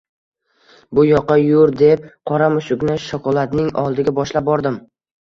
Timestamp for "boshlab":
4.23-4.53